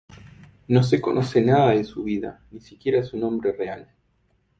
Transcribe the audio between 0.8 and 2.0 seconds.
se conoce nada de